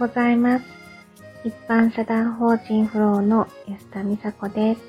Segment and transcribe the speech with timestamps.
[0.00, 0.64] ございます。
[1.44, 4.80] 一般社団法人フローの安田美佐子です。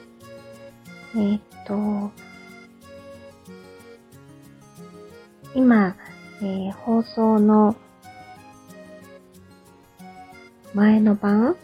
[1.15, 2.11] えー、っと、
[5.53, 5.97] 今、
[6.41, 7.75] えー、放送の
[10.73, 11.57] 前の晩、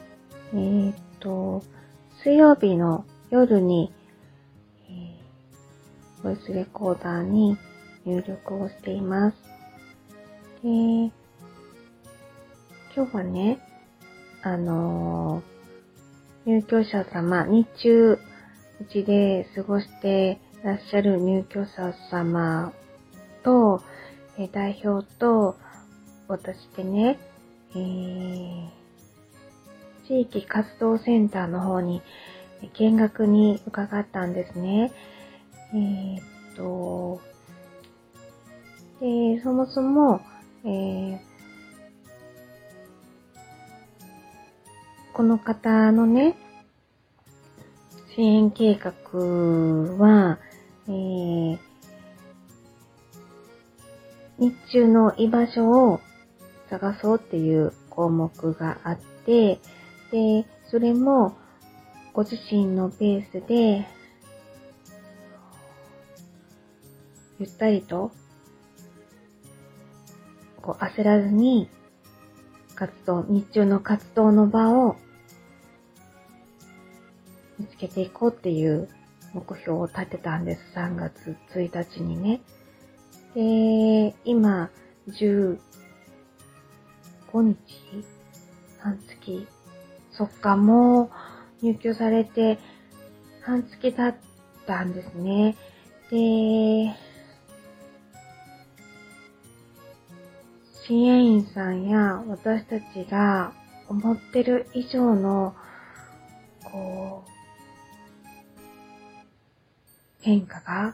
[0.54, 1.64] えー、っと、
[2.22, 3.94] 水曜日の夜に、
[4.90, 7.58] えー、ボイスレコーダーに
[8.04, 9.38] 入力をしています。
[10.64, 11.27] で
[12.98, 13.60] 今日はね、
[14.42, 18.20] あのー、入居者様、日中、う
[18.92, 22.74] ちで過ごしてらっしゃる入居者様
[23.44, 23.84] と、
[24.40, 25.58] え代表と、
[26.28, 27.20] 私でね、
[27.76, 28.68] えー、
[30.08, 32.02] 地域活動センターの方に
[32.80, 34.92] 見学に伺ったんですね。
[35.72, 37.22] えー、っと、
[39.00, 40.20] で、そもそも、
[40.66, 41.27] えー、
[45.18, 46.38] この方のね、
[48.14, 48.92] 支援計画
[49.98, 50.38] は、
[50.88, 51.58] えー、
[54.38, 56.02] 日中の居場所を
[56.70, 59.60] 探そうっていう項目があって、
[60.12, 61.36] で、それも
[62.14, 63.88] ご自身のペースで、
[67.40, 68.12] ゆったりと、
[70.62, 71.72] こう焦らずに
[72.76, 74.96] 活動、日中の活動の場を
[77.80, 78.90] けていこうっていう
[79.34, 80.62] 目標を立てたんです。
[80.76, 82.42] 3月1日にね。
[83.36, 84.70] で、今、
[85.08, 85.58] 15
[87.34, 87.58] 日
[88.80, 89.48] 半月
[90.12, 91.12] そっか、も
[91.62, 92.60] う入居されて
[93.44, 94.16] 半月経っ
[94.66, 95.56] たんですね。
[96.10, 96.96] で、
[100.88, 103.54] 支援員さんや私たちが
[103.90, 105.56] 思ってる以上の、
[106.64, 107.37] こう、
[110.28, 110.94] 変化が？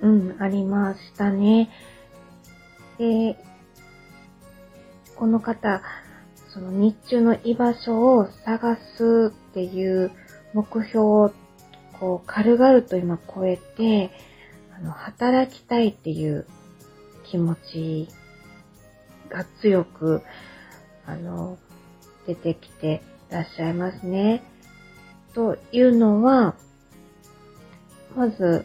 [0.00, 1.68] うん、ありましたね。
[2.98, 3.36] で、
[5.16, 5.82] この方、
[6.50, 10.12] その日中の居場所を探すっていう
[10.54, 11.32] 目標を
[11.98, 14.12] こう軽々と今超えて、
[14.72, 16.46] あの、働きたいっていう
[17.24, 18.08] 気持ち
[19.30, 20.22] が強く、
[21.06, 21.58] あの、
[22.28, 24.42] 出てきてらっしゃいますね。
[25.34, 26.54] というのは、
[28.16, 28.64] まず、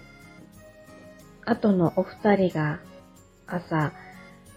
[1.46, 2.79] 後のお二人が
[3.47, 3.91] 朝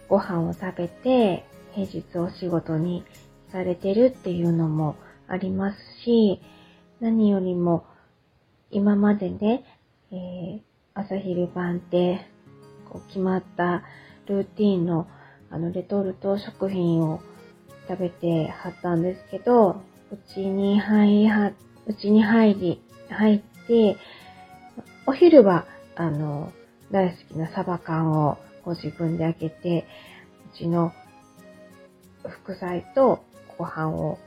[0.09, 3.05] ご飯を食べて平日お仕事に
[3.50, 4.97] されてるっていうのも
[5.27, 6.41] ありますし、
[7.00, 7.84] 何よりも
[8.71, 9.65] 今までね、
[10.12, 10.61] えー、
[10.94, 12.21] 朝昼晩って
[12.88, 13.83] こう決まった
[14.27, 15.09] ルーティンの
[15.50, 17.21] あのレトルト食品を
[17.88, 19.81] 食べてはったんですけど、
[20.12, 21.53] うちに入りは、
[21.87, 23.97] うちに入り、入って、
[25.06, 26.53] お昼は、あの、
[26.91, 29.87] 大好きなサバ缶をご自分で開けて、
[30.55, 30.93] うちの
[32.28, 33.25] 副菜と
[33.59, 34.19] ご飯を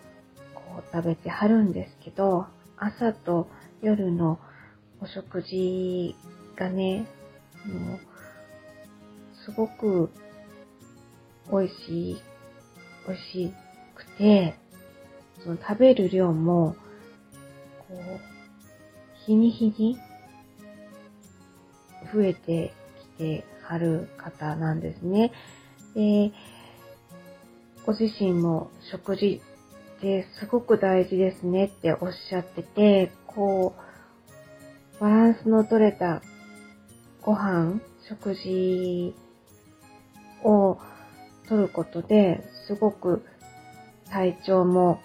[0.53, 2.47] こう食べてはるんですけど、
[2.77, 3.47] 朝と
[3.81, 4.39] 夜の
[5.01, 6.15] お食事
[6.57, 7.07] がね、
[7.65, 7.99] もう、
[9.45, 10.09] すごく
[11.51, 12.21] 美味しい、
[13.07, 13.53] 美味し
[13.95, 14.55] くて、
[15.43, 16.75] その食べる量も、
[17.87, 18.19] こう、
[19.25, 19.97] 日に日に
[22.13, 22.73] 増えて
[23.17, 25.31] きてはる方なんですね。
[25.95, 26.31] で、
[27.85, 29.41] ご自身も食事
[29.97, 33.75] ってすごく大事ですねっておっしゃってて、こ
[34.97, 36.21] う、バランスの取れた
[37.21, 39.15] ご飯、食事
[40.43, 40.77] を
[41.47, 43.23] 取ることですごく
[44.09, 44.99] 体調も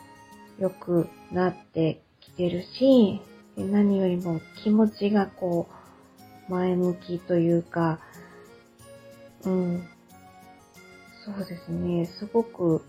[0.59, 3.21] 良くなってきてるし、
[3.57, 5.69] 何よりも気持ちがこ
[6.49, 8.01] う、前向きというか、
[9.45, 9.89] うん、
[11.25, 12.83] そうですね、すごく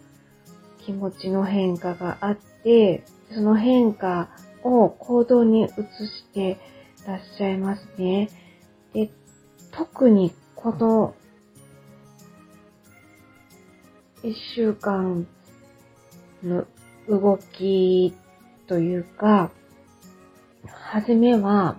[0.85, 4.29] 気持ちの変化があって、その変化
[4.63, 6.57] を行動に移して
[7.07, 8.29] らっしゃいますね。
[8.93, 9.09] で、
[9.71, 11.15] 特にこの
[14.23, 15.27] 一週間
[16.43, 16.65] の
[17.09, 18.13] 動き
[18.67, 19.51] というか、
[20.67, 21.77] はじめは、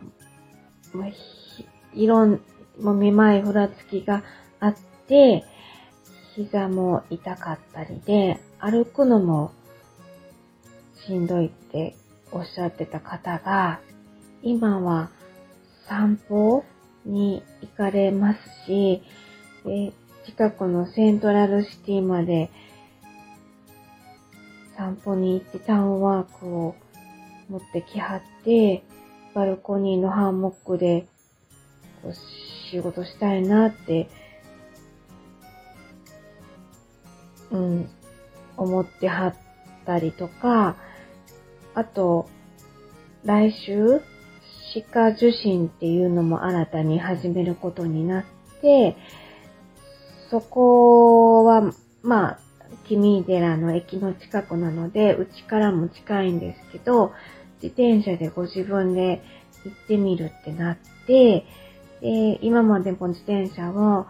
[1.94, 2.40] いろん、
[2.81, 4.23] もめまいふらつきが
[4.61, 4.76] あっ
[5.06, 5.44] て、
[6.34, 9.52] 膝も痛かったりで、歩くのも
[11.06, 11.96] しんどいって
[12.32, 13.81] おっしゃってた方が、
[14.43, 15.11] 今は
[15.88, 16.64] 散歩
[17.05, 19.02] に行かれますし、
[19.64, 19.93] で
[20.26, 22.50] 近くのセントラルシティまで
[24.76, 26.75] 散歩に行ってタウンワークを
[27.49, 28.82] 持ってきはって、
[29.34, 31.06] バルコニーのハンモックで
[32.02, 32.14] こう
[32.70, 34.08] 仕事したいなって、
[37.50, 37.90] うん、
[38.56, 39.34] 思ってはっ
[39.84, 40.76] たりとか、
[41.75, 42.29] あと、
[43.25, 44.00] 来週、
[44.72, 48.25] 歯科受診っていうのも新たに始めることになっ
[48.61, 48.96] て、
[50.31, 51.72] そこは、
[52.02, 52.45] まあ、
[52.88, 57.12] 君寺の駅の近くなので、うちからも近いんですけど、
[57.62, 59.23] 自転車でご自分で
[59.65, 61.44] 行ってみるってなって、
[62.00, 64.06] で、今までも自転車を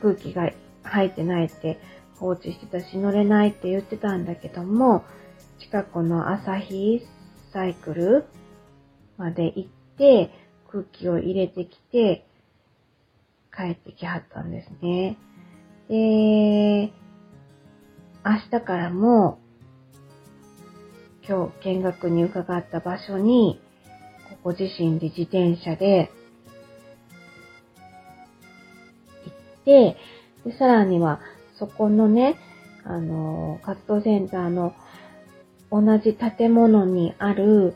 [0.00, 0.50] 空気が
[0.82, 1.78] 入ってないって
[2.16, 5.04] 放置してたし乗れないって言ってたんだけども、
[5.60, 7.02] 近くの朝日
[7.52, 8.24] サイクル
[9.16, 10.30] まで行って
[10.70, 12.24] 空気を入れてきて
[13.54, 15.16] 帰ってきはったんですね。
[15.88, 16.92] で、
[18.24, 19.38] 明日からも
[21.26, 23.60] 今日見学に伺った場所に
[24.42, 26.10] ご自身で自転車で
[29.24, 29.96] 行って、
[30.44, 31.20] でさらには
[31.58, 32.36] そこのね、
[32.84, 34.74] あの、活動センターの
[35.70, 37.74] 同じ建物にある、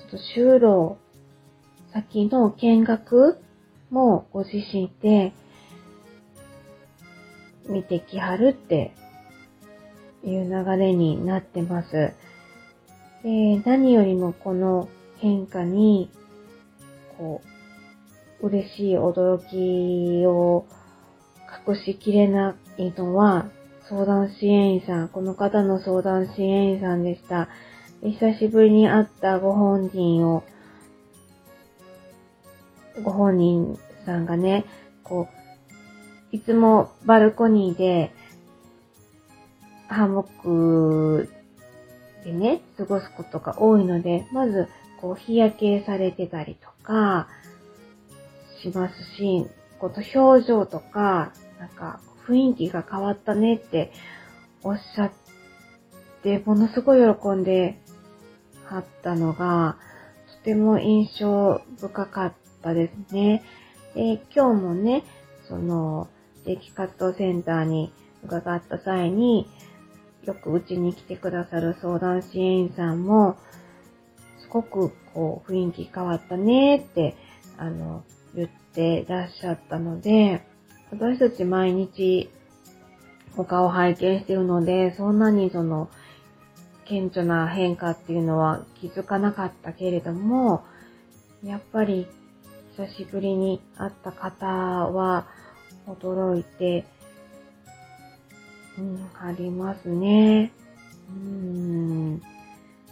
[0.00, 0.98] ちょっと就労
[1.92, 3.38] 先の見学
[3.90, 5.32] もご自身で
[7.68, 8.92] 見てきはるって
[10.24, 12.12] いう流れになってます。
[13.22, 14.88] で何よりもこの
[15.18, 16.10] 変化に、
[17.16, 17.40] こ
[18.40, 20.66] う、嬉しい驚きを
[21.68, 23.46] 隠しきれないのは、
[23.88, 27.48] 相談支援員さん、この方の相談支援員さんでした。
[28.02, 30.42] 久しぶりに会ったご本人を、
[33.04, 34.64] ご本人さんがね、
[35.04, 35.41] こう、
[36.32, 38.10] いつもバルコニーで、
[39.86, 41.28] ハンモック
[42.24, 44.68] でね、過ごすことが多いので、まず、
[45.02, 47.28] こう、日焼けされてたりとか、
[48.62, 49.46] しますし、
[49.78, 53.92] こと表情とか、なんか、雰囲気が変わったねって
[54.62, 55.12] おっしゃっ
[56.22, 57.78] て、ものすごい喜んで
[58.64, 59.76] はったのが、
[60.38, 62.32] とても印象深かっ
[62.62, 63.42] たですね。
[63.94, 65.04] で、今日もね、
[65.46, 66.08] その、
[66.44, 67.92] 地域活動センターに
[68.24, 69.48] 伺った際に、
[70.24, 73.36] よくうちに来てくださる相談支援員さんも、
[74.40, 77.16] すごくこう雰囲気変わったねって、
[77.56, 78.04] あの、
[78.34, 80.42] 言ってらっしゃったので、
[80.90, 82.30] 私たち毎日
[83.36, 85.88] お顔拝見してるので、そんなにその、
[86.84, 90.64] 顕著な変化っていうのは気づかなかったけれども、
[91.42, 92.06] やっぱり
[92.76, 95.26] 久しぶりに会った方は
[95.86, 96.84] 驚いて、
[98.78, 100.52] うん、ありますね。
[101.08, 102.22] うん。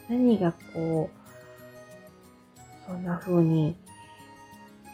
[0.09, 3.77] 何がこう、そんな風に、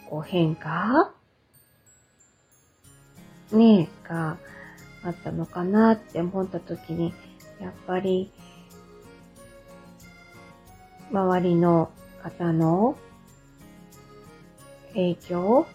[0.09, 1.13] こう変化？
[3.53, 4.37] ねえ、が
[5.03, 7.15] あったのかなって思った時に、
[7.61, 8.31] やっぱり、
[11.11, 11.91] 周りの
[12.23, 12.97] 方の
[14.89, 15.67] 影響、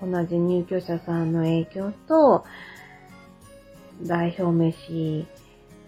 [0.00, 2.44] 同じ入居者さんの影響と、
[4.02, 5.26] 代表飯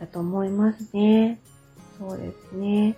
[0.00, 1.40] だと思いますね。
[1.98, 2.96] そうですね。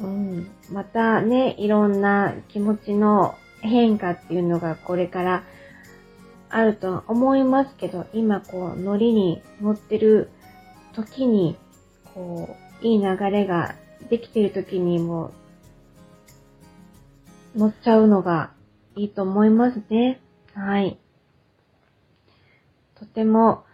[0.00, 0.50] うん。
[0.70, 5.44] またね、いろんな気持ちの変化っていうのがこれから
[6.48, 10.30] あると思いますけど、今こう、ノリに乗ってる
[10.94, 11.56] 時に、
[12.14, 13.74] こう、いい流れが
[14.08, 15.32] できてる時にも、
[17.54, 18.50] 乗っちゃうのが
[18.96, 20.20] いいと思いますね。
[20.54, 20.98] はい。
[22.94, 23.64] とても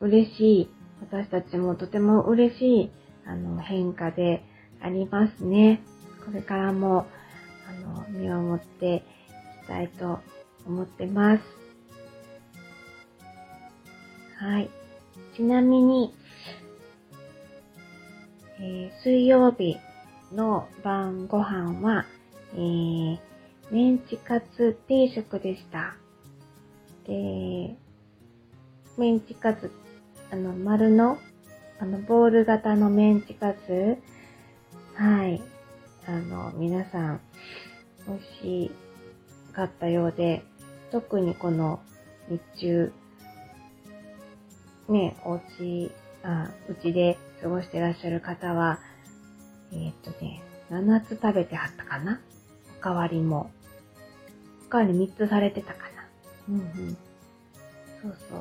[0.00, 0.70] 嬉しい、
[1.00, 2.90] 私たちもとても嬉しい、
[3.26, 4.44] あの、変化で
[4.80, 5.82] ありますね。
[6.24, 7.06] これからも、
[7.68, 9.00] あの、見守ってい
[9.64, 10.20] きたいと
[10.66, 11.42] 思ってます。
[14.36, 14.70] はい。
[15.34, 16.14] ちなみに、
[18.60, 19.76] えー、水曜日
[20.32, 22.06] の晩ご飯は、
[22.54, 23.27] えー、
[23.70, 25.94] メンチカツ定食でした。
[27.06, 27.76] で、
[28.96, 29.70] メンチカツ、
[30.30, 31.18] あの、丸の、
[31.78, 33.98] あの、ボール型のメンチカツ、
[34.94, 35.42] はい。
[36.06, 37.20] あの、皆さん、
[38.06, 38.70] 美味し
[39.52, 40.42] かったようで、
[40.90, 41.80] 特にこの
[42.28, 42.92] 日中、
[44.88, 48.80] ね、お家、あ、うちで過ごしてらっしゃる方は、
[49.72, 52.20] えー、っとね、7つ食べてはったかな？
[52.78, 53.50] おかわりも。
[54.68, 55.86] おかわり3つされてたかな
[56.50, 56.96] うんうん。
[58.02, 58.38] そうそう。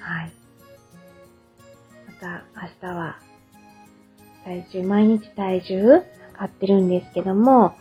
[0.00, 0.32] はい。
[2.06, 3.18] また明日は、
[4.46, 7.74] 体重、毎日体重測ってるんですけども、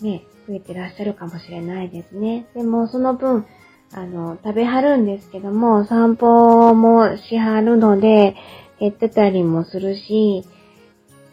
[0.00, 2.46] ね、増えてらっしゃるかもしれないですね。
[2.54, 3.44] でもその分、
[3.92, 8.36] あの、食べはるんですけども、散歩もしはるので、
[8.80, 10.44] 減ってたりもするし、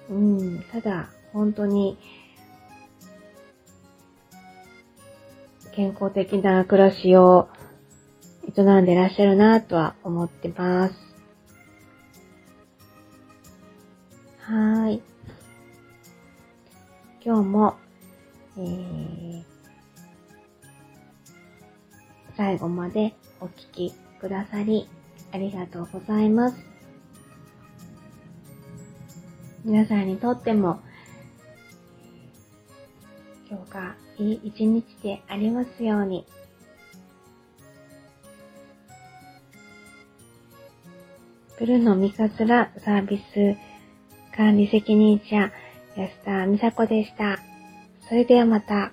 [0.10, 1.98] うん、ただ、本当に、
[5.74, 7.48] 健康的な暮らしを
[8.58, 10.96] 営んでらっしゃるなとは思ってます。
[14.40, 15.02] はい。
[17.24, 17.78] 今日も、
[18.58, 19.44] えー、
[22.36, 24.90] 最後までお聴きくださり
[25.32, 26.58] ありがとうございます。
[29.64, 30.82] 皆さんにとっても
[33.72, 36.26] かいい一日でありますように。
[41.58, 43.56] ブルのミカズラサービス
[44.36, 45.52] 管理責任者
[45.96, 47.40] 安田美佐子でした。
[48.08, 48.92] それではまた。